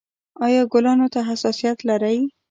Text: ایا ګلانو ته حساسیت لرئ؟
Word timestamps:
ایا 0.45 0.61
ګلانو 0.71 1.07
ته 1.13 1.19
حساسیت 1.29 1.77
لرئ؟ 1.87 2.19